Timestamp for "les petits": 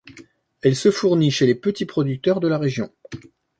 1.45-1.85